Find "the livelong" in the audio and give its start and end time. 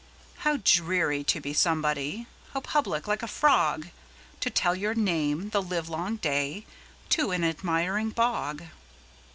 5.51-6.17